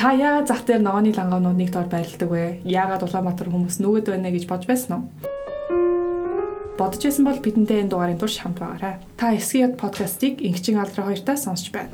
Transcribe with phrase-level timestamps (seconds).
[0.00, 2.64] Та яагаад зах дээр ногооны лангаануудыг дор байрладаг вэ?
[2.64, 5.04] Яагаад Улаанбаатар хүмүүс нүгэд байна гэж бодж байсан уу?
[6.80, 8.96] Бодож байсан бол бидэнтэй энэ дугаарын турш хамт байгаарай.
[9.20, 11.92] Та Эсгият подкастыг Ингчин алдраа хоёртаа сонсч байна.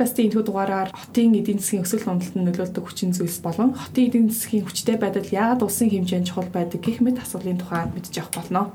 [0.00, 4.64] Подкастын энэ дугаараар хотын эдийн засгийн өсөлт уналтанд нөлөөлдөг хүчин зүйлс болон хотын эдийн засгийн
[4.64, 8.72] хүчтэй байдал яагаад улсын хэмжээнд чухал байдаг гэх мэт асуулын тухай мэдж авах болно.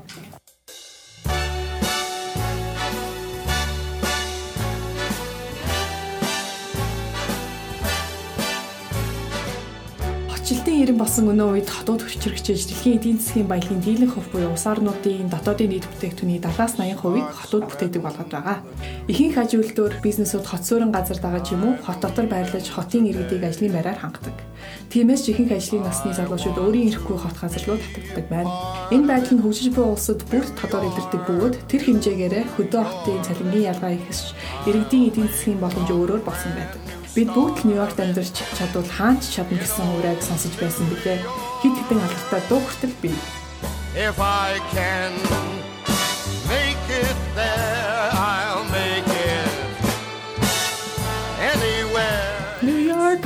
[10.76, 14.68] Жилийн 90 болсон өнөө үед хотод хүчирхчээж дэлхийн эдийн засгийн баялагын дийлэнх хөв буюу улс
[14.68, 18.60] орнуудын дотоодын нийт бүтээгдэхүүний 70-80%-ийг хотод бүтээдэг болгоод байгаа.
[19.08, 23.08] Ихэнх аж үйлдвэр бизнесүүд хот суурин газар дагаа ч юм уу хот дотор байрлаж хотын
[23.08, 24.36] иргэдийг ажлын байраар хангадаг.
[24.92, 28.52] Тиймээс ч ихэнх ажлын насны залуучууд өөрийн ирэхгүй хот газар руу татагддаг байна.
[28.92, 33.72] Энэ байдал нь хөгжиж буй улсад бүр тодор илэрдэг бөгөөд тэр хэмжээгээрээ хөдөө хотын цалингийн
[33.72, 34.36] ялгаа ихсэж
[34.68, 36.85] иргэдийн эдийн засгийн боломж өөрөөр болсон байдаг.
[37.16, 41.24] Бид бүгд Нью-Йоркт амьдарч чадвал хаанч чадна гэсэн үрайг сонсож байсан билээ.
[41.64, 43.16] Хит хитэн алдартай дуу хүртэл бий.
[43.96, 45.16] If I can
[46.44, 49.48] make it there I'll make it
[51.40, 53.24] anywhere New York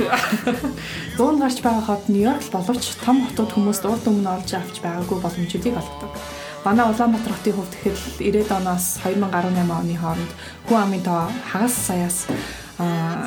[1.19, 5.75] Дуун гарч байгаа хот Нью-Йорк боловч том хотод хүмүүс урд өмнө олж авч байгаагүй боломжуудыг
[5.75, 6.15] олгодог.
[6.63, 10.31] Манай Улаанбаатар хотын хувьд тэгэхээр 90 оноос 2018 оны хооронд
[10.71, 12.29] хүн амын тоо хагас саяас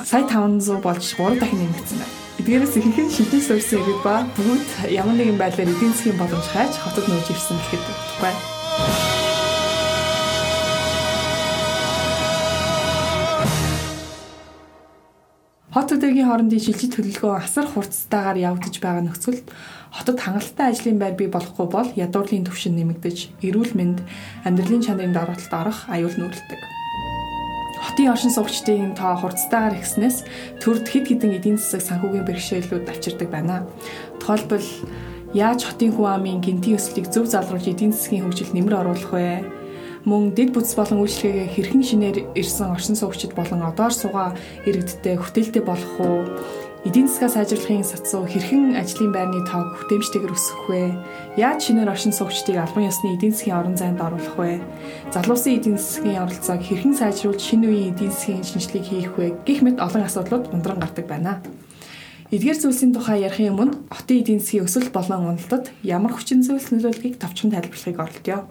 [0.04, 2.14] сая 500 болж 3 дахин нэмэгдсэн байна.
[2.38, 6.74] Эдгээрээс ихэнх нь шидэн суурьсан иргэд ба бүгд ямар нэгэн байдлаар эдийн засгийн боломж хайж
[6.82, 8.34] хотод нөөж ирсэн гэхэд багтахгүй.
[15.74, 19.46] Хот төдийгийн хоорондын шилжиж төлөвлөгөө асар хурцтайгаар явагдаж байгаа нөхцөлд
[19.90, 23.98] хотод хангалттай ажлын байр бий болохгүй бол ядуурлын түвшин нэмэгдэж, эрүүл мэнд,
[24.46, 26.83] амьдралын чанарын дараалтад орох аюул нүүлдэг.
[27.84, 30.24] Хотын оршин суугчдын тоо хурцтайгаар ихснээс
[30.64, 33.68] төрд хэд хэдэн эдийн засаг санхүүгийн бэрхшээлүүд авчирдаг байна.
[34.16, 34.64] Тухайлбал
[35.36, 39.44] яаж хотын хүн амын гинтийн өсөлтийг зөв залруулж эдийн засгийн хөгжилд нэмэр оруулах вэ?
[40.08, 44.36] Мөн дэд бүтц болон үйлчлэгээ хэрхэн шинээр ирсэн оршин суугчид болон одоор суугаа
[44.68, 46.24] иргэдтэй хөтөлтэй болох уу?
[46.84, 50.92] Эдийн засгаа сайжруулахын сацуу хэрхэн ажлын байрны тоог хүртээмжтэйгээр өсгөх вэ?
[51.40, 54.60] Яаж шинээр оршин суугчдыг албан ёсны эдийн засгийн орон зайд оруулах вэ?
[55.08, 59.32] Залуусын эдийн засгийн оролцоог хэрхэн сайжруулж шинэ үеийн эдийн засгийн шинжилгээг хийх вэ?
[59.48, 61.40] гэх мэт олон асуудлууд ундран гардаг байна.
[62.28, 67.16] Эдгээр зүйлсийн тухай ярихын өмнө хотын эдийн засгийн өсөлт болон уналтад ямар хүчин зүйлс нөлөөлөхийг
[67.16, 68.44] товчхон тайлбарлахыг оролдъё.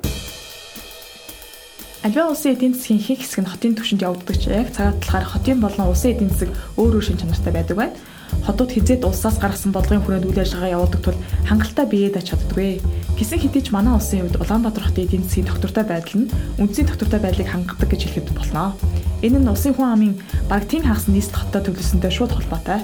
[2.02, 5.62] Альва улсын эдийн засгийн ихэнх хэсэг нь хотын түвшинд явагддаг ч яг цагаат талаар хотын
[5.62, 6.52] болон улсын эдийн засаг
[6.82, 7.96] өөр өөр шин чанартай байдаг байна
[8.42, 12.82] хотод хизээд улсаас гаргасан бодлогын хүрээнд үйл ажиллагаа явуулдаг тул хангалттай биеэд аж чаддаггүй.
[13.14, 17.20] Гисэн хэдий ч манай улсын хувьд Улаанбаатар хотын эдийн засгийн доктортой байдал нь үндсийн доктортой
[17.22, 18.74] байдлыг хангадаг гэж хэлэхэд болно.
[19.22, 20.14] Энэ нь улсын хүн амын
[20.50, 22.82] баг тийм хагас нийслэл хоттой төлөвлөсөнтэй шууд холбоотой.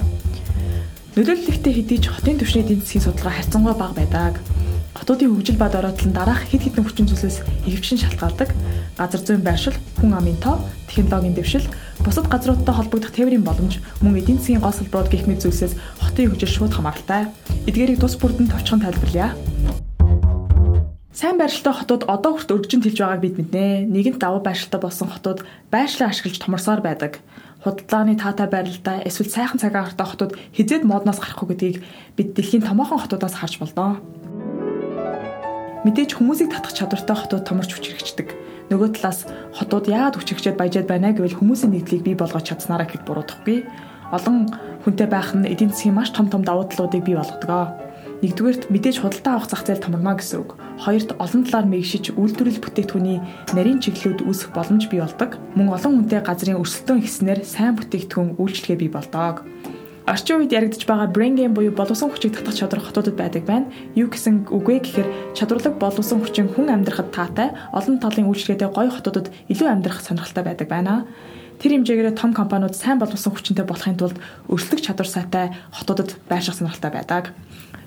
[1.18, 4.38] Нөлөөлөлттэй хэдий ч хотын түвшний эдийн засгийн судалгаа харьцангуй бага байдаг.
[4.94, 8.50] Хотуудын хөгжил бад ороотлон дараах хэд хэдэн хүчин зүйлсээс ихэвчлэн шалтгаалдаг.
[8.94, 11.66] Газар зүйн байршил, хүн амын тоо, технологийн дэвшил,
[12.04, 16.48] бусад газруудтай холбогдох тээврийн боломж, мөн эдийн засгийн гол салбарууд гэх мэт зүйлсээс хотын хөгжил
[16.48, 17.28] шууд хамааралтай.
[17.68, 19.36] Эдгээрийг тус бүрдэн товчхон тайлбарлая.
[21.12, 23.84] Сайн байршилтай хотууд одоо хүрт өргөжинд хэлж байгааг бид мэднэ.
[23.92, 27.20] Нэгэнт давуу байршилтай болсон хотууд байршлаа ашиглаж томорсоор байдаг.
[27.60, 31.76] Худалдааны таатай байралтай эсвэл сайхан цагаан хартай хотууд хизээд модноос гарахгүй гэдгийг
[32.16, 34.00] бид дэлхийн томоохон хотуудаас харж болдоо.
[35.84, 38.32] Мэдээж хүмүүсийг татах чадвартай хотууд томорч хүчрэгчдэг.
[38.70, 39.26] Нөгөө талаас
[39.58, 43.66] хотууд яагаад хүчрэгчэд баяжаад байна гэвэл хүмүүсийн нийтлийг бий болгож чадсанараа гэхэд буруудахгүй.
[44.14, 44.46] Олон
[44.86, 47.74] хүнтэй байх нь эдийн засгийн маш том том давуу талуудыг бий болгодог.
[48.22, 50.54] Нэгдүгээрт мэдээж худалдаа авах зах зээл томорно гэсэн үг.
[50.86, 53.18] Хоёрт олон талаар мэгшиж үйлдвэрлэл бүтээгдэхүүний
[53.56, 55.40] нарийн чиглэлүүд үүсэх боломж бий болдог.
[55.56, 59.42] Мөн олон хүнтэй газрын өрсөлдөөн ихснээр сайн бүтээгдэхүүн үйлчлэгээ бий болдог.
[60.10, 63.70] Орчин үед яригдж байгаа brain game буюу боловсон хүчийг татах чадвар хотуудад байдаг байна.
[63.94, 68.90] Юу гэсэн үг вэ гэхээр чадварлаг боловсон хүчин хүн амьдрахад таатай, олон талын үйлчлэгээтэй гоё
[68.90, 71.06] хотуудад илүү амьдрах сонирхолтой байдаг байна.
[71.62, 74.18] Тэр хэмжээгээр том компаниуд сайн боловсон хүчинтэй болохын тулд
[74.50, 77.30] өрсөлдөх чадвар сайтай хотуудад байрших сонирхолтой байдаг.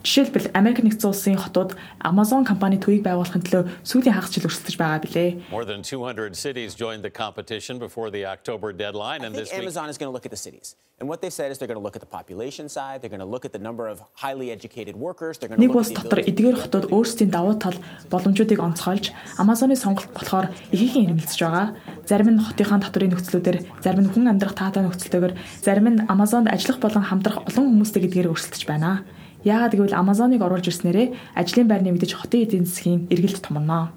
[0.03, 5.00] Жишээлбэл Америк нэгдсэн улсын хотууд Amazon компани төвийг байгуулахын төлөө сүүлийн хагас жил өрсөлдөж байгаа
[5.00, 5.47] билээ.
[5.47, 9.88] More than 200 cities joined the competition before the October deadline and this week Amazon
[9.88, 10.75] is going to look at the cities.
[11.00, 13.23] And what they said is they're going to look at the population side, they're going
[13.23, 16.03] to look at the number of highly educated workers, they're going to look at the
[16.03, 17.79] дотор эдгээр хотууд өөрсдийн давуу тал
[18.11, 19.07] боломжуудыг онцгойлж
[19.39, 21.79] Amazon-ы сонголт болохоор ихэнх ирмэлцэж байгаа.
[22.03, 25.33] Зарим нь хотынхаа татврын нөхцлүүдээр, зарим нь хүн амьдрах таатай нөхцөлтэйгээр,
[25.63, 29.07] зарим нь Amazon-д ажиллах болон хамтрах олон хүмүүстэй гэдгээр өрсөлдөж байна.
[29.43, 33.91] Яагаад гэвэл Amazon-ыг оруулж ирснээрээ ажлын байр нэмэгдэж хотын эдийн засгийн эргэлт томно.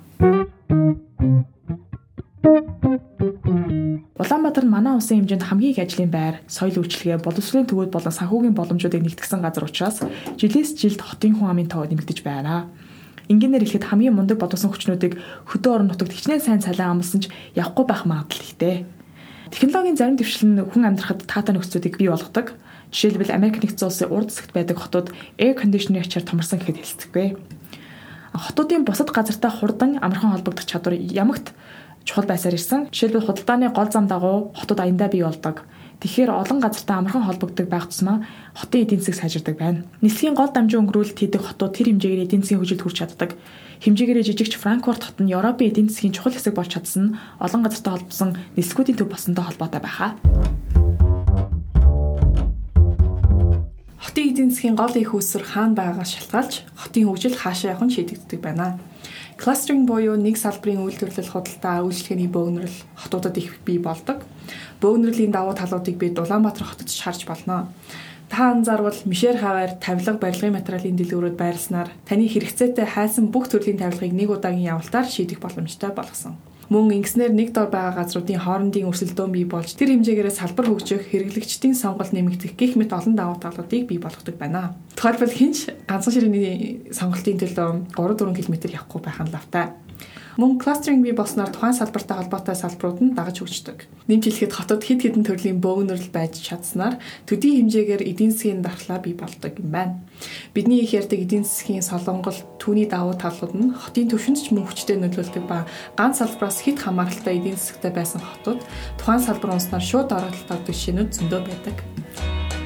[4.19, 8.58] Улаанбаатар нь манай улсын хэмжээнд хамгийн их ажлын байр, соёл үйлчилгээ, боловсролын төвүүд болон санхүүгийн
[8.58, 10.02] боломжуудыг нэгтгэсэн газар учраас
[10.34, 12.66] жилээс жилд хотын хүн амын тоо нэмэгдэж байна.
[13.31, 15.19] Ингээнээр хэлэхэд хамгийн мундаг бодсон хүчнүүдийг
[15.50, 18.87] хөдөө орон нутагт хичнээн сайн цалин амлсан ч явахгүй байх магадлал ихтэй.
[19.50, 22.54] Технологийн зарим дэвшил нь хүн амьдрахад таатай нөхцөлүүдийг бий болгодог.
[22.93, 27.29] Жишээлбэл Америк нэгдсэн улсын урд хэсэгт байдаг хотууд air conditioner ачаар томорсон гэхэд хэлцдэггүй.
[28.37, 31.56] Хотуудын бусад газартай хурдан амархан холбогдох чадвар ямагт
[32.06, 32.88] чухал байсаар ирсэн.
[32.93, 35.67] Жишээлбэл худалдааны гол зам дагуу хотууд аяндаа бий болдог.
[36.00, 38.23] Тэгэхээр олон газартай амархан холбогддог байх тусмаа
[38.55, 39.85] хотын эдийн засаг сайжирдаг байна.
[40.05, 43.31] Нислэгийн гол дамжин өнгөрүүлэлт хийдэг хотууд тэр хэмжээгээр эдийн засгийн хөгжилд хүрч чаддаг.
[43.81, 47.93] Хэмжээгээр жижигч Франкфурт хот нь Европын эдийн засгийн чухал хэсэг болж чадсан нь олон газартай
[47.97, 48.31] холбосон
[48.61, 50.11] нислэгүүдийн төв болсонтой холбоотой байхаа.
[54.37, 58.77] Эдийн засгийн гол их үүсвэр хаана байгаагаас шалтгаалж хотын хөгжил хаашаа явах нь шийдэгддэг байна.
[59.41, 64.29] Кластеринг буюу нэг салбарын үйлдвэрлэл худалдаа үйлчлэгээний бөөгнөрл хотуудад их бий болдог.
[64.85, 67.73] Бөөгнөрлийн давуу талуудыг бид Улаанбаатар хотод харж болно.
[68.29, 74.12] Та анзаарвал мишэр хаваар тавилга барилгын материалын дэлгүүрүүд байрласнаар таны хэрэгцээтэй хайсан бүх төрлийн тавилгыг
[74.12, 76.37] нэг удаагийн явалтаар шийдэх боломжтой болгосон.
[76.67, 81.79] Мөн ингэснээр нэг дор байгаа газруудын хоорондын өрсөлдөөн бий болж тэр хэмжээгээр салбар хөгжих, хэрэглэгчдийн
[81.79, 84.75] сонголт нэмэгдэх гэх мэт олон давуу талуудыг бий болгодог байна.
[84.99, 89.86] Тухайлбал хинч ганцхан ширээний сонголтын төлөө 3 4 км явахгүй байх нь лавтай.
[90.37, 93.88] Мөн кластеринг бий болсноор тухайн салбартай холбоотой салбарууд нь дагаж хөгждөг.
[94.05, 99.17] Нэмж хэлэхэд хотод хэд хэдэн төрлийн бөөгнөрл байж чадсанаар төдий хэмжээгээр эдийн засгийн дархлаа бий
[99.17, 100.05] болдог юм байна.
[100.53, 105.00] Бидний их ярьдаг эдийн засгийн солонгол түүний давуу талууд нь хотын төвшөнд ч мөн хүчтэй
[105.00, 105.65] нөлөөлдөг ба
[105.97, 108.61] ганц салбараас хэд хамааралтай эдийн засагтай байсан хотууд
[109.00, 111.77] тухайн салбар унснаар шууд оролцолт авдаг шинүүд зөндөө байдаг.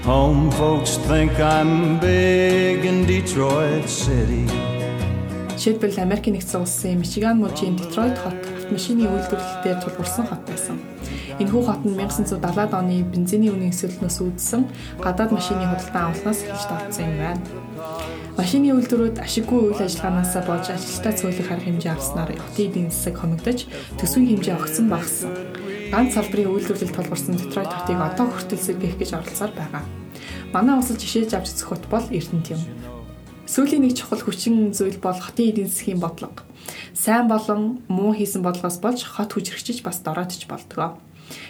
[0.02, 4.79] Home folks think I'm big in Detroit City.
[5.60, 10.80] Жишээлбэл Америк нэгдсэн улсын Мичиган мужийн Детройт хот автомашины үйлдвэрлэлээр тулгуурсан хот байсан.
[11.36, 14.64] Энэхүү хот нь 1970-ад оны бензиний үнийн өсөлтнөөс үүдсэн
[15.04, 17.44] гадаад машины худалдан авалтнаас эхэлж тогтсон юм байна.
[18.40, 23.68] Машины үйлдвэрүүд ашиггүй үйл ажиллагаанаас болж ажилтнаа цөөлөх арга хэмжээ авснаар хотын эдийн засаг хомигдож
[24.00, 25.36] төсвийн хэмжээ огцсон багассан.
[25.92, 29.84] Ганц салбарын үйлдвэрлэлд тулгуурсан Детройт хотыг одоо хүртэл сэргээх гэж оролцоор байгаа.
[30.56, 32.64] Манай улсад жишээж авч үзэх хот бол Эрдэнэт юм.
[33.50, 36.46] Сүүлийн нэг чухал хүчин зүйл бол хотын эдийн засгийн бодлого.
[36.94, 41.02] Сайн болон муу хийсэн бодлогоос болж хот хүчрэгчиж бас дороотж болдгоо.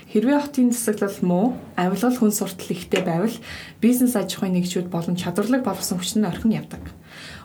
[0.08, 3.36] Хэрвээ хотын засаглал муу, авилгал хүн суртал ихтэй байвал
[3.84, 6.80] бизнес аж ахуйн нэгжүүд болон чадварлаг боловсон хүчин нь орхин явдаг.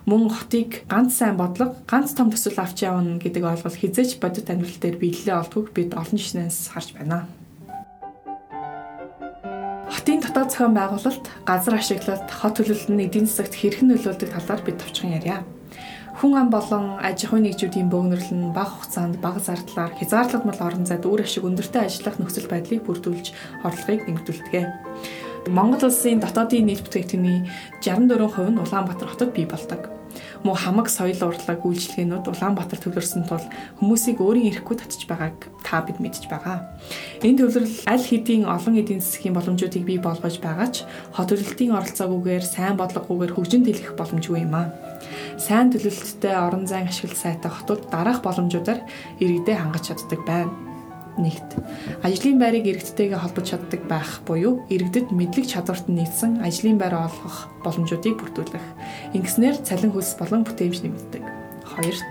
[0.07, 4.79] Мөн хотыг ганц сайн бодлого, ганц том төсөл авч явна гэдэг ойлголт хизээч бодит амьдрал
[4.79, 7.27] дээр биелэлээ олдгог бид олон жишнээс харж байна.
[10.05, 14.77] Хотын дотоод зохион байгуулалт, газар ашиглалт, хот төлөвлөлт нь эдийн засагт хэрхэн нөлөөлдөг талаар бид
[14.77, 15.41] товчхон ярья.
[16.21, 21.09] Хүн ам болон аж ахуйн нэгжүүдийн бөөгнөрл нь бага хугацаанд бага зардлаар хязгаарлагдмал орон зайд
[21.09, 23.33] үр ашиг өндөртэй ажиллах нөхцөл байдлыг бүрдүүлж
[23.65, 25.49] орлогыг нэмэгдүүлдэг.
[25.49, 27.49] Монгол улсын дотоодын нийт бүтээгдэхүүний
[27.81, 29.89] 64% нь Улаанбаатар хотод бий болдог
[30.45, 33.41] муу хамаг соёл урлаг үйлчлэгээнүүд Улаанбаатар төвлөрсөн тул
[33.81, 36.69] хүмүүсийг өөрийн эрэхгүй татж байгааг та бид мэдж байгаа.
[37.25, 40.85] Энэ төвлөрөл аль хэдийн олон эдийн засгийн боломжуудыг бий болгож байгаа ч
[41.17, 44.69] хот төлөлтийн оролцоогүйгээр сайн бодлогогүйгээр хөгжин тэлэх боломжгүй юм аа.
[45.41, 48.85] Сайн төлөлттэй орон зайн ашиглалт сайтай хотууд дараах боломжуудаар
[49.17, 50.74] иргэдэд хангаж чаддаг байна.
[51.15, 51.55] Нэгт.
[52.03, 58.19] Ажлын байрыг иргэдтэйгээ холбож чаддаг байх буюу иргэдэд мэдлэг чадварт нийцсэн ажлын байр олгох боломжуудыг
[58.19, 58.67] бүрдүүлэх.
[59.15, 61.23] Ингэснээр цалин хөлс болон бүтээмж нэмэгддэг.
[61.71, 62.09] Хоёрт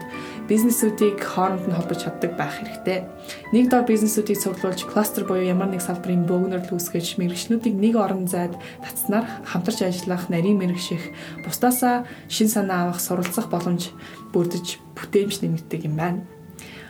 [0.49, 3.05] бизнесүүдийг хооронд нь холбож чаддаг байх хэрэгтэй.
[3.53, 8.53] Нэг дор бизнесүүдийг цуглуулж кластер буюу ямар нэг салбарын бөөгнөрл үүсгэж мэрэгчнүүдийг нэг орон зайд
[8.85, 11.01] татснаар хамтарч ажиллах, нарийн мэрэгших,
[11.49, 13.93] бусдаасаа шин санаа авах, суралцах боломж
[14.37, 16.21] бүрдэж бүтээмж нэмэгддэг юм байна.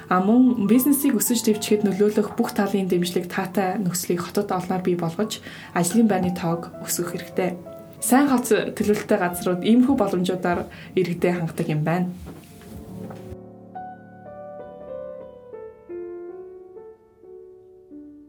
[0.09, 5.41] А мөн бизнесийг өсөж дэвчгэд нөлөөлөх бүх талын дэмжлэг таатай нөхцөлийг хотод олноор бий болгож
[5.73, 7.57] ажлын байрны тоог өсгөх хэрэгтэй.
[8.05, 12.13] Сайн хац төлөвлөлттэй газрууд иймэрхүү боломжуудаар иргэдэд хангадаг юм байна.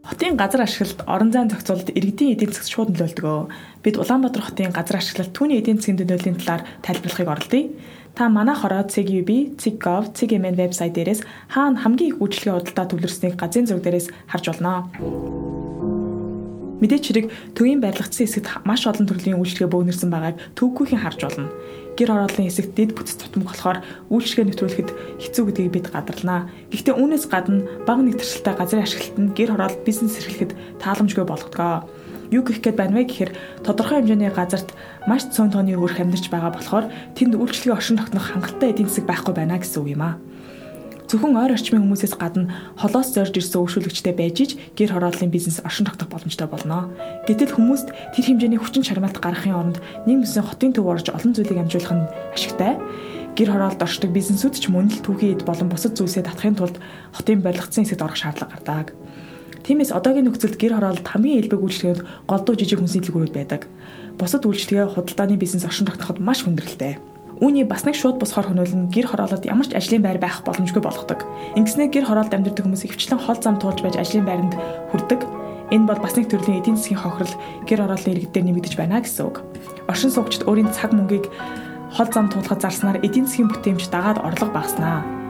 [0.05, 3.51] Хотын газар ашиглалт орон зайн зохицуулалт иргэдийн эдийн засгт шууд нөлөөлдөг.
[3.83, 7.75] Бид Улаанбаатар хотын газар ашиглалт түүний эдийн засгийн төлөвлөлийн талаар тайлбарлахыг оролдъё.
[8.15, 13.67] Та манайх ороод CGUB, CGov, CGMN вебсайт дээрээс хаана хамгийн их үйлчлэгээ худалдаа төвлөрснийг газрын
[13.67, 14.87] зураг дээрээс харж болно.
[16.79, 17.25] Мэдээч хэрэг
[17.59, 21.51] төвийн барилгацсан хэсэгт маш олон төрлийн үйлчлэгээ бөөгнөрсөн байгааг төвгүйхэн харж болно
[21.95, 23.79] гэр хорооллын хэсэгт дэд бүтц тутамг болохоор
[24.11, 26.51] үйлчлэгээ нэвтрүүлэхэд хэцүү гэдгийг бид гадарлаа.
[26.71, 30.51] Гэхдээ үүнээс гадна бага нэгтрэлтэй газрын ашиглалт нь гэр хороолт бизнес эрхлэхэд
[30.83, 31.87] тааламжгүй болгодгоо.
[32.31, 34.73] Юу гэх гээд байна вэ гэхээр тодорхой хэмжээний газарт
[35.05, 39.33] маш цөөн тооны өрх амьдарч байгаа болохоор тэнд үйлчлэгээ оршин тогтнох хангалттай эдийн засаг байхгүй
[39.35, 40.15] байна гэсэн үг юм аа.
[41.05, 42.49] Зөвхөн ойр орчмын хүмүүсээс гадна
[42.81, 46.89] холоос зорж ирсэн өршөөлөгчтэй байж иж гэр хорооллын бизнес оршин тогтох боломжтой болно.
[47.29, 49.77] Гэтэл хүмүүст тэр хэмжээний хүчин чармаалт гаргахын оронд
[50.09, 52.81] нэг мэсэн хотын төв орж олон зүйлийг амжуулах нь ашигтай.
[53.37, 56.81] Гэр хороолд оршдог бизнесүүд ч мөн л түүхийн эд болон бусад зүйлсээ татахын тулд
[57.13, 58.97] хотын барилгацсан хэсэгт орох шаардлага гардаг.
[59.65, 63.65] Тиймээс одоогийн нөхцөлд гэр хороолд хамгийн элбэг үйлчлэгэнд голдуу жижиг хүнсний дэлгүүрүүд байдаг.
[64.13, 67.01] Бусад үйлчлэгээ худалдааны бизнес оршин тогтноход маш хүндрэлтэй.
[67.41, 71.25] Үүний бас нэг шууд босхоор хөнөөлн гэр хороолоод ямар ч ажлын байр байх боломжгүй болгодог.
[71.57, 74.53] Ингэснээр гэр хороолд амьдардаг хүмүүс ихвчлэн хол зам туулж байж ажлын байранд
[74.93, 75.25] хүрдэг.
[75.73, 79.41] Энэ бол бас нэг төрлийн эдийн засгийн хохирол гэр хорооллын иргэдээр нэмэгдэж байна гэсэн үг.
[79.89, 81.25] Оршин суугчид өөрийн цаг мөнгийг
[81.89, 85.24] хол зам туулахад зарснаар эдийн засгийн бүтээмж дагаад орлого багаснаа.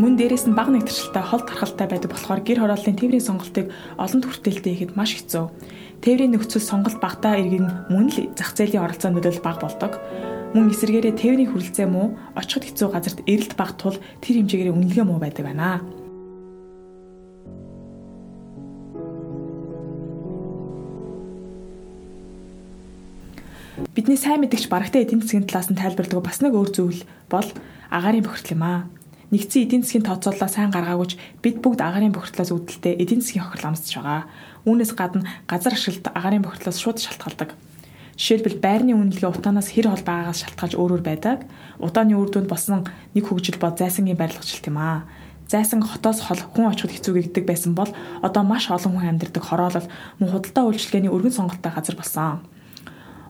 [0.00, 3.68] Мөн дээрээс нь бага нэгтэрчэлтэй хол тархалтай байдаг болохоор гэр хорооллын тээврийн сонголтыг
[4.00, 5.52] олонт хүртээлтэй ихэд маш хэцүү.
[6.00, 10.00] Тээврийн нөхцөл сонголт багтаа иргэн мөн л зах зээлийн оролцоо нөлөөлөл бага болдог.
[10.56, 15.20] Мөн эсэргээрээ тээврийн хүрэлцээ муу очиход хэцүү газарт эрэлт баг тул тэр хэмжээгээр үнэлгээ муу
[15.20, 15.84] байдаг байна.
[23.92, 27.44] Бидний сайн мэдгч барагтай эдийн засгийн талаас нь тайлбарладаг бас нэг өөр зүйл бол
[27.92, 28.80] агаарын бохирдол юм аа.
[29.32, 33.96] Нэгдсэн эдийн засгийн тооцооллоо сайн гаргаагүйч бид бүгд агаарын бохирдлоос үүдэлтэй эдийн засгийн хохирол амсч
[33.96, 34.28] байгаа.
[34.68, 37.56] Үүнээс гадна газар ашиглалт агаарын бохирдлоос шууд шалтгаалдаг.
[38.20, 41.48] Жишээлбэл байрны үнэлгээ утаанаас хэр хол байгаагаас шалтгаалж өөрөөр байдаг.
[41.80, 42.84] Утааны үр дүнд босон
[43.16, 45.08] нэг хөгжил бод зайсангийн барилгачлалт юм аа.
[45.48, 47.88] Зайсан хотоос хол хүн очиход хэцүү гэгдэг байсан бол
[48.20, 49.88] одоо маш олон хүн амьдардаг хороолол
[50.20, 52.44] мөн худалдаа үйлчилгээний өргөн сонголттой газар болсон.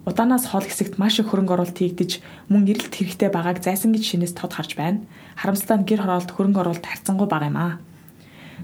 [0.03, 2.19] Удаанаас хол хэсэгт маш их хөрөнгө оруулалт хийгдэж
[2.51, 5.07] мөн эрэлт хэрэгтэй байгааг зайсангийн шинээс тод харж байна.
[5.37, 7.73] Харамсалтай нь гэр хороолт хөрөнгө оруулалт харьцангуй бага юм аа.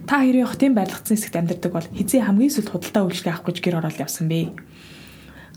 [0.07, 3.79] Та хоёрын хотын барилгацсан хэсэгт амьдардаг бол хизээ хамгийн сүлд худалдаа үйлчилгээ авах гэж гэр
[3.81, 4.53] орол явсан бэ?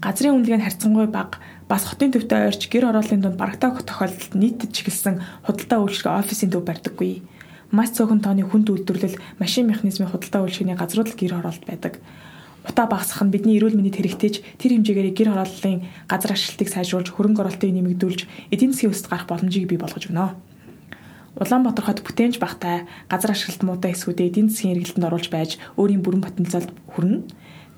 [0.01, 1.37] газрын үнэлгээ нь харьцангуй бага
[1.69, 6.65] бас хотын төвтэй ойрч гэр ороолын дунд барагтай тохиолдолд нийтэд чиглэсэн худалдаа үйлчлэг офисын төв
[6.65, 7.21] барьдаггүй.
[7.69, 12.01] Маш цөөхөн тооны хүнд үйлдвэрлэл, машин механизмын худалдаа үйлчлэгийн газрууд л гэр ороолт байдаг.
[12.65, 17.41] Утаа багасгах нь бидний эрүүл мэндэд хэрэгтэйж тэр хэмжээгээр гэр хорооллын газар ашиглалтыг сайжруулж хөрөнгө
[17.45, 18.21] оруулалтыг нэмэгдүүлж
[18.53, 20.50] эдийн засгийн өсөлт гарах боломжийг бий болгож өгнө.
[21.39, 26.19] Улаанбаатар хот бүтээмж багтай газар ашиглалт муутай эсвүүдээ эдийн засгийн эргэлтэнд оруулж байж өөрийн бүрэн
[26.27, 27.23] потенциалд хүрнэ.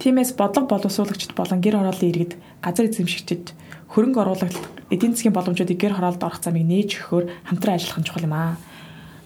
[0.01, 2.33] Тиймээс бодлого боловсруулагчид болон гэр хорооллын иргэд
[2.65, 3.53] газар эзэмшигчид
[3.93, 4.57] хөрөнгө оруулалт
[4.89, 8.57] эдийн засгийн боломжуудыг гэр хороолд орох замыг нээж өгөхөөр хамтран ажиллах нь чухал юм аа.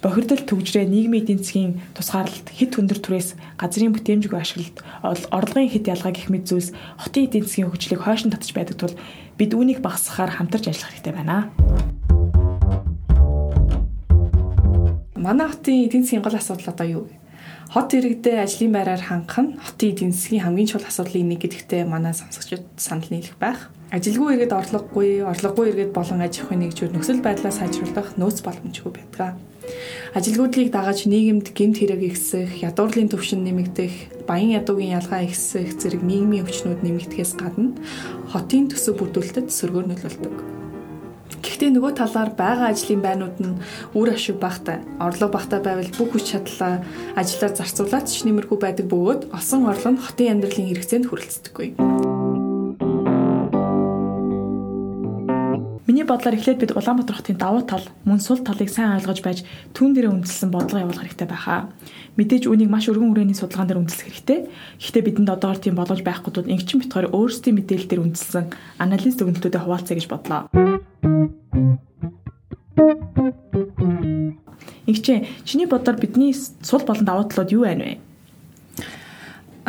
[0.04, 4.78] Бохирдол төвжрээ нийгмийн эдийн засгийн тусгаарлалт хэд өндөр түрээс газрын бүтээмжгүй ашиглалт
[5.32, 8.94] орлогын хэд ялгаа гэх мэт зүйлс хотын эдийн засгийн хөгжлийг хойшин татж байдаг тул
[9.40, 11.50] бид үүнийг багасгахаар хамтарч ажиллах хэрэгтэй байна.
[15.28, 17.20] Манай хотын эдийн засгийн гол асуудал одоо юу вэ?
[17.76, 22.16] Хот иргэдээ ажлын байраар хангах нь хотын эдийн засгийн хамгийн чухал асуудлын нэг гэдэгтээ манай
[22.16, 23.68] сонсогчид санал нийлэх байх.
[23.92, 29.36] Ажилгүй иргэд орлогогүй, орлогогүй иргэд болон аж ахуйн нэгжүүд нөхцөл байдлаа сайжруулах нөөц боломжгүй байдаг.
[30.16, 36.48] Ажилгүйдлийг дагаж нийгэмд гэмт хэрэг ихсэх, ядуурлын түвшин нэмэгдэх, баян ядуугийн ялгаа ихсэх зэрэг нийгмийн
[36.48, 37.76] өвчнүүд нэмэгдэхээс гадна
[38.32, 40.57] хотын төсөв бүрдүүлэлтэд сөргөөр нөлөөлдөг.
[41.44, 43.60] Гэхдээ нөгөө талаар байгаа ажлын байрнууд нь
[43.98, 44.82] үр ашиг багтай.
[45.02, 46.82] Орлого багтай байвал бүх хүч чадлаа
[47.18, 51.97] ажиллаар зарцуулаад ч нэмэргүй байдаг бөгөөд олсон орлого нь хотын амьдралын хэрэгцээнд хүрэлцдэггүй.
[55.88, 59.96] Миний бодлоор эхлээд бид Улаанбаатар хотын давуу тал, мөн сул талыг сайн ойлгож байж түүн
[59.96, 61.72] дээрээ үндэслэн бодлого явуулах хэрэгтэй байхаа.
[62.20, 64.40] Мэдээж үүнийг маш өргөн хүрээний судалгаан дээр үндэслэх хэрэгтэй.
[64.84, 68.46] Гэхдээ бидэнд одоогор тийм боломж байхгүй тул ингэчин битгаар өөрсдийн мэдээлэл дээр үндэслэн
[68.84, 70.42] анализ дүгнэлтүүдэд хуваалцъя гэж бодлоо.
[74.92, 77.96] Ингэчээ чиний бодлоор бидний сул болон давуу талууд юу байна вэ?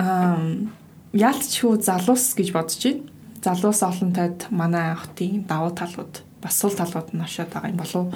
[0.03, 0.67] Аа
[1.15, 3.07] яалтчгүй залуус гэж бодож байна
[3.49, 8.12] залуус олон тайд манай хотын давуу талууд бас сул талууд нь ошоод байгаа юм болов.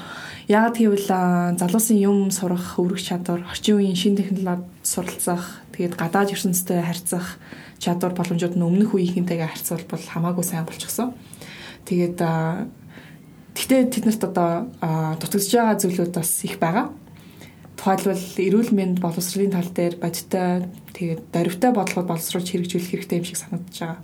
[0.46, 1.08] Яг гэвэл
[1.56, 7.40] залуусын юм сурах, өргөх чадвар, орчин үеийн шин технологид суралцах, тэгээд гадаад ертөнцтэй харьцах
[7.82, 11.16] чадвар боломжууд нь өмнөх үеийнхэнтэйгээ харьцуулбал хамаагүй сайн болчихсон.
[11.88, 12.20] Тэгээд
[13.52, 14.72] Гэхдээ тэднэрт одоо
[15.20, 16.88] дутагдж байгаа зүйлүүд бас их байгаа.
[17.76, 23.36] Тухайлбал эрүүл мэнд боловсролын тал дээр бодиттой тэгээд даривтай бодлогод боловсруулж хэрэгжүүлэх хэрэгтэй юм шиг
[23.36, 24.00] санагдаж байгаа.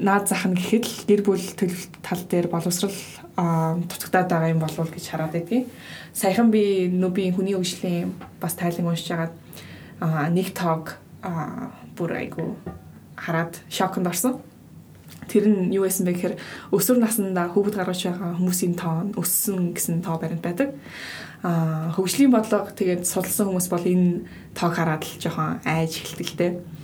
[0.00, 2.96] Наад зах нь гэхэд л гэр бүл төлөлт тал дээр боловсрал
[3.36, 5.68] дутагдаад байгаа юм болов гэж хараад байдгийг.
[6.16, 9.36] Саяхан би нүбийн хүний хөгжлийн бас тайлан уншиж хагаад
[10.32, 10.96] нэг тоог
[11.96, 12.56] бүр айгу
[13.16, 14.40] хараад шоконд орсон.
[15.28, 16.36] Тэр нь юу байсан бэ гэхээр
[16.72, 20.72] өсвөр наснда хүүхэд гаргаж байгаа хүмүүсийн тоо нь өссөн гэсэн тоо баримт байдаг.
[21.44, 24.24] Аа хөгжлийн бодлого тэгээд судалсан хүмүүс бол энэ
[24.56, 26.79] тоог хараад л жоохон айж эхэлтэлтэй.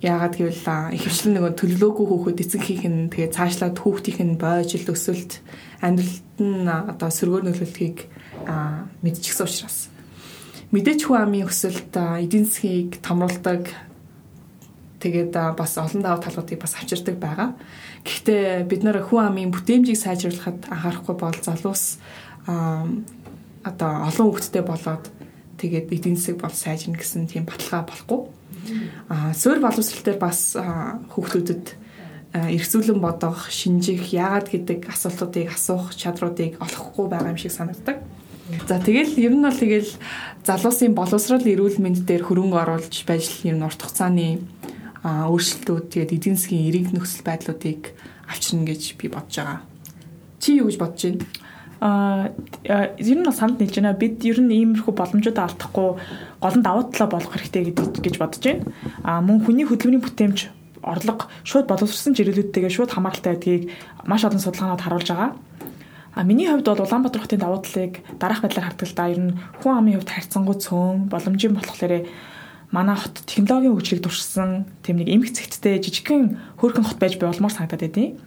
[0.00, 0.64] Яагаад гэвэл
[0.96, 5.44] ихэвчлэн нөгөө төлөвлөөгүй хүүхэд эцэг хийх нь тэгээд цаашлаад хүүхдийнх нь бойжил өсөлт
[5.84, 8.08] амьдралд нь одоо сөргөөр нөлөөлөхийг
[9.04, 9.92] мэдчихсэн учраас
[10.72, 13.68] мэдээч хүн амын өсөлт эдийн засгийг томруулдаг
[15.04, 17.56] тэгээд бас олон даваа талуудыг бас авчирдаг байгаа.
[18.04, 21.98] Гэхдээ бид нар хүн амын бүтээмжийг сайжруулахад анхаарахгүй бол залуус
[22.46, 25.04] одоо олон хүүхэдтэй болоод
[25.60, 28.20] тэгээд эдийн засаг бол сайжирна гэсэн тийм баталгаа болохгүй.
[29.12, 31.66] Аа суурь боловсрал дээр бас хүүхдүүдэд
[32.30, 37.98] эргцүүлэн бодох, шинжих, яагаад гэдэг асуултуудыг асуух чадруудыг олохгүй байгаа юм шиг санагддаг.
[38.66, 39.90] За тэгэл ер нь бол тэгэл
[40.46, 44.42] залуусын боловсрал эрүүл мэнд дээр хөрөнгө оруулж байж юм урт хугацааны
[45.02, 47.94] өөрчлөлтүүд тэгээд эдийн засгийн эрэг нөхцөл байдлуудыг
[48.30, 49.60] авчирна гэж би бодож байгаа.
[50.38, 51.26] Чи юу гэж бодож байна?
[51.80, 52.28] Аа
[53.00, 53.96] ер нь санд нийлж байна.
[53.96, 55.88] Бид ер нь иймэрхүү боломжуудаа алдахгүй
[56.40, 58.68] гол нь давуу талаа болох хэрэгтэй гэж бодож байна.
[59.04, 60.38] Аа мөн хүний хөдөлмөрийн бүтээмж
[60.84, 63.72] орлого шууд боловсрсан жирэлүүдтэйгээ шууд хамааралтай байдгийг
[64.04, 65.32] маш олон судалгаанууд харуулж байгаа.
[66.14, 69.08] А миний хувьд бол Улаанбаатар хотын давуу талыг дараах байдлаар хардаг л да.
[69.08, 72.04] Ер нь хүн амын хувьд харьцангуй цөөн боломжийн болохоор
[72.70, 77.82] манай хот технологийн хөгжлийг туршсан тэм нэг эмх цэгттэй жижигхэн хөөрхөн хот байж болмоор санагдаад
[77.82, 78.18] байдیں۔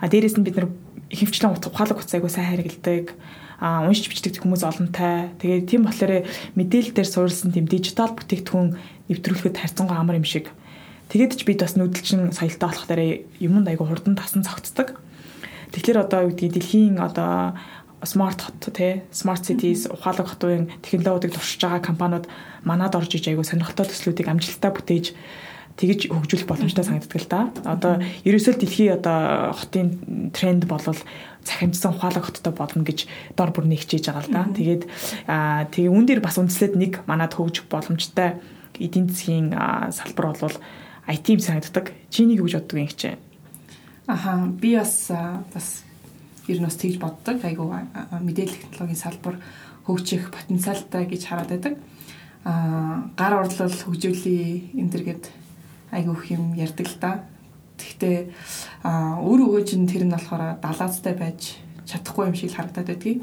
[0.00, 0.68] А дээрэс нь бид нар
[1.12, 3.14] хөвчлэн ухаалаг хуцаагүй сайн харигддаг
[3.60, 5.36] а уншиж бичдэг хүмүүс олонтой.
[5.36, 6.24] Тэгээд тийм болохоор
[6.56, 8.80] мэдээлэл дээр суурилсан тийм дижитал бүтээгдэхүүн
[9.12, 10.48] нэвтрүүлэхэд харьцангуй амар юм шиг.
[11.12, 13.00] Тэгээд ч бид бас нүүдэлчин соёлтой болохоор
[13.36, 14.96] юмд айгу хурдан тасан цогцдог.
[15.76, 17.60] Тэгэхээр одоо юу гэдгийг дэлхийн одоо
[18.00, 22.26] смарт хот тий smart cities ухаалаг хотын технологиудыг туршиж байгаа компаниуд
[22.64, 25.06] манад орж иж айгу сонирхолтой төслүүдийг амжилттай бүтээж
[25.80, 27.40] тэгж хөгжүүлэх боломжтой санагддаг л да.
[27.64, 31.00] Одоо ерөөсөө дэлхийн одоо хотын тренд болол
[31.40, 34.42] цахимжсан ухаалаг хоттой болно гэж дор бүр нэгчээж байгаа л да.
[34.52, 34.82] Тэгээд
[35.72, 38.36] тэгээ үн дээр бас үндэслээд нэг манад хөгжих боломжтой
[38.76, 39.56] эдийн засгийн
[39.88, 40.56] салбар бол
[41.08, 41.96] IT юм санагддаг.
[42.12, 43.16] Чиний юу гэж боддог юм хичээ?
[44.06, 45.82] Аха би бас бас
[46.46, 47.40] ер нь бас тэгж боддог.
[47.40, 47.72] Айгу
[48.20, 49.40] мэдээлэл технологийн салбар
[49.88, 51.74] хөгжих потенциалтай гэж хараад байдаг.
[52.44, 55.24] Аа гар орлол хөгжүүлээ энэ төр гээд
[55.92, 57.12] айгу их юм ярьдаг л да.
[57.78, 58.18] Гэхдээ
[58.84, 63.20] аа өөр өгөөж нь тэр нь болохоор далаацтай байж чадахгүй юм шиг харагдаад байдгийг.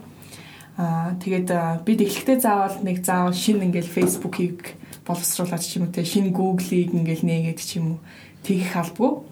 [0.78, 1.50] Аа тэгээд
[1.86, 4.78] бид эхлэхдээ заавал нэг заавал шин ингээл фейсбુકийг
[5.08, 8.00] боловсруулаад ч юм уу те шин гуглийг ингээл нээгээд ч юм уу
[8.44, 9.26] тэгэх албагүй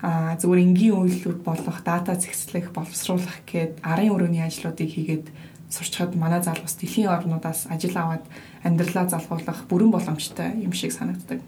[0.00, 5.26] а зүгээр энгийн үйлдэлүүд болох дата зэгцлэх боловсруулах гээд арын өрөөний ажлуудыг хийгээд
[5.74, 8.24] сурчхад манай залуус дэлхийн орнуудаас ажил аваад
[8.62, 11.42] амьдралаа залгуулах бүрэн боломжтой юм шиг санагддаг.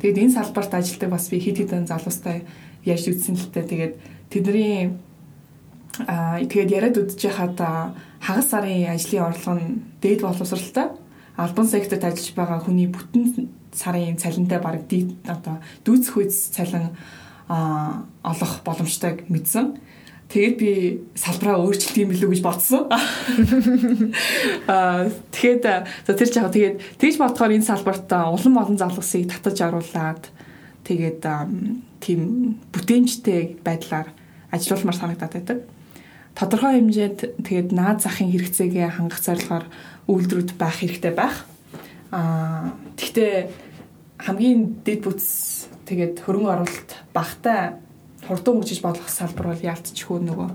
[0.00, 2.44] Тэгээд энэ салбарт ажилладаг бас би хэд хэдэн залуустай
[2.84, 3.64] ярьж үзсэн л тээ.
[3.68, 3.94] Тэгээд
[4.32, 4.96] тэдний
[6.06, 7.58] аа тэгээд яриад үдж яхад
[8.20, 10.88] хагас сарын ажлын орлого нь дээд боловсралтай
[11.36, 16.96] албан секторт ажиллаж байгаа хүний бүтэн сарын цалинтай бараг дээд одоо дүүцэх үйс цалин
[17.50, 19.74] а олох боломжтойг мэдсэн.
[20.30, 22.86] Тэгээд би салбараа өөрчлөлт юм билүү гэж бодсон.
[24.70, 25.62] Аа тэгэхэд
[26.06, 30.30] за тэр жаа тэгээд тэгж бодохоор энэ салбарт улам олон залуусыг татаж оруулаад
[30.86, 31.26] тэгээд
[31.98, 34.14] тийм бүтээнчтэй байдлаар
[34.54, 35.58] ажилуулмаар санагдаад байдаг.
[36.38, 39.66] Тодорхой хэмжээнд тэгээд наад захын хэрэгцээгээ хангах зорилгоор
[40.06, 41.42] үйлдвэрүүд байх хэрэгтэй байх.
[42.14, 43.50] Аа тэгтээ
[44.22, 45.26] хамгийн дэд бүтц
[45.90, 47.82] тэгээд хөрөнгө оруулалт багтай
[48.26, 50.50] хурдан хөгжиж болох салбар бол яалтчгүй нөгөө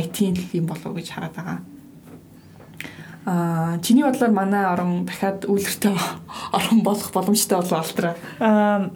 [0.00, 1.58] IT-ийн юм болов гэж хараад байгаа.
[3.26, 5.92] Аа чиний бодлоор манай орон дахиад үйлдвэртэй
[6.56, 8.14] орон болох боломжтой болов алтраа.
[8.40, 8.90] Аа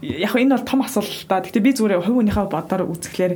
[0.00, 1.44] яг энэ бол том асуулт та.
[1.44, 3.34] Гэтэ би зүгээр хувь хүнийхээ бодоор үзэхлээр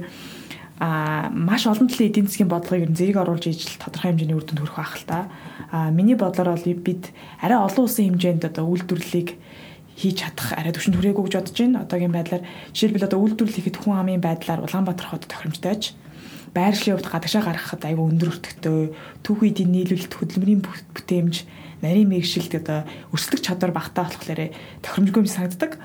[0.81, 4.79] а маш олон талын эдийн засгийн бодлогыг зэрэг оруулж ижил тодорхой хэмжээний үр дүнд хүрэх
[4.79, 5.29] байх л та.
[5.75, 7.11] А миний бодлоор бол бид
[7.43, 9.35] арай олон улсын хэмжээнд одоо үйлдвэрлэлийг
[9.99, 11.83] хийж чадах арай төвшин түрээгүй гэж бодож байна.
[11.83, 15.83] Одоогийн байдлаар жишээлбэл одоо үйлдвэрлэл хийхэд хүн амын байдлаар Улаанбаатар хот тохиромжтойч
[16.55, 18.95] байршлын хувьд гадагшаа гаргахад аюу өндөр өртөгтэй
[19.27, 21.35] түүх эдийн нийлүүлэлт хөдөлмөрийн бүтээмж
[21.83, 22.79] нарийн мэрэгшилд одоо
[23.13, 25.77] өрсөлдөх чадвар багтаа болохоор тохиромжгүй юм санагддаг.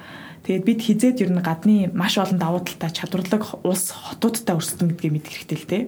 [0.43, 5.13] Тэгээд бид хизээд ер нь гадны маш олон давуу талтай чадварлаг улс хотуудтай өрсөлдөн гэдгийг
[5.13, 5.84] мэдэх хэрэгтэй л дээ.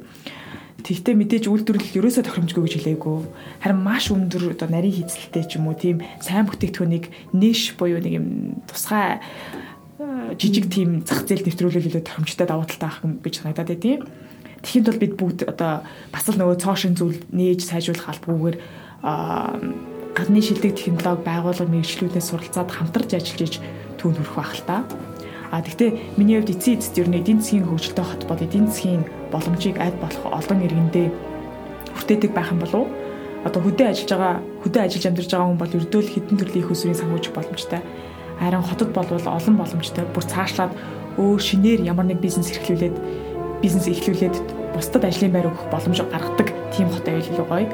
[0.85, 3.17] Тэгтээ мэдээж үйлдвэрлэл ерөөсөө тохиромжгүй гэж хэлээгүй.
[3.65, 8.13] Харин маш өндөр одоо нарийн хийцэлтэй ч юм уу тийм сайн бүтээгдэхүүнийг нэш буюу нэг
[8.21, 8.27] юм
[8.69, 9.17] тусгай
[10.37, 14.05] жижиг тийм зах зээл нэвтрүүлэл илүү тохиромжтой давуу талтай ах юм гэж санагдаад байдیں۔
[14.61, 15.81] Тэхийн тул бид бүгд одоо
[16.13, 18.57] бас л нөгөө цоошин зүйл нээж сайжруулах албагүйгээр
[20.13, 23.57] гадны шилдэг технологи байгууллага мэрэгчлүүдээс суралцаад хамтарч ажиллаж
[23.97, 24.77] түүнд хүрэх байх л та.
[25.53, 29.03] А тэгтээ миний хувьд эцсийн эцэст ер нь эдийн засгийн хөгжилтэй бол эдийн засгийн
[29.35, 31.07] боломжийг аль болох олон иргэндээ
[31.95, 32.93] хүртээдэг байх юм болов уу?
[33.43, 36.97] Одоо хөдөө ажиллаж байгаа хөдөө ажиллаж амьдарч байгаа хүн бол ердөөл хэдэн төрлийн их усрын
[36.97, 37.81] санхүүжих боломжтой.
[38.39, 40.03] Харин хотод бол олон боломжтой.
[40.15, 40.73] Бүр цаашлаад
[41.19, 42.95] өөр шинээр ямар нэг бизнес эрхлүүлээд
[43.61, 44.35] бизнес эхлүүлээд
[44.75, 47.67] бусдад ажлын байр өгөх боломж гаргадаг тийм хот аюул гоё.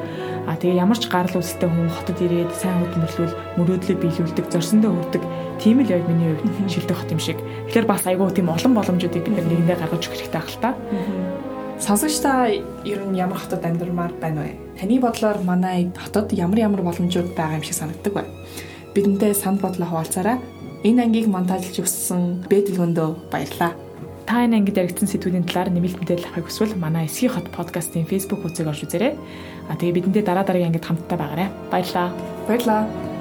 [0.46, 5.22] А тэгээ ямар ч гарал үүсэлтэй хүн хотод ирээд сайн хөдөлмөрлөл мөрөөдлөө биелүүлдэг, зорсондоо хүрдэг
[5.58, 7.38] тийм л яг миний хувьд шилдэг хот юм шиг.
[7.70, 10.70] Тэгэхээр бас айгүй тийм олон боломжуудыг бид нэгэндээ гаргаж өгөх хэрэгтэй байх л та.
[11.82, 14.54] Сонсогч та ер нь ямар хотод амьдармаар байна вэ?
[14.78, 18.26] Таны бодлоор манай хотод ямар ямар боломжууд байгаа юм шиг санагддаг бай.
[18.94, 20.38] Бидэнтэй санд бодлоо хуваалцаарай.
[20.86, 23.74] Энэ ангийг монтажлж өгсөн Бэдэлгөндөө баярлалаа.
[24.30, 28.46] Та энэ ангид яригдсан сэдвүүдийн талаар нэмэлт мэдээлэл авахыг хүсвэл манай Эсхий хот подкастын Facebook
[28.46, 29.18] хуудсыг орж үзээрэй.
[29.66, 31.48] А тэгээ бидэндээ дараа дараагийн ангид хамтдаа байгаарай.
[31.66, 32.14] Баярлалаа.
[32.46, 33.11] Баярлалаа.